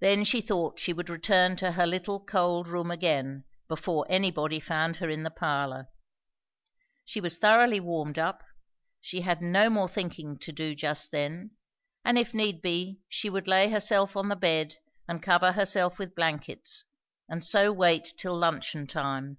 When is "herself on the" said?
13.70-14.36